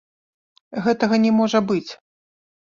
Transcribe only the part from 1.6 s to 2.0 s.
быць.